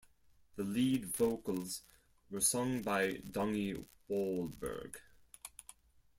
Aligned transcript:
The 0.55 0.63
lead 0.63 1.05
vocals 1.05 1.83
were 2.31 2.41
sung 2.41 2.81
by 2.81 3.17
Donnie 3.17 3.85
Wahlberg. 4.09 4.95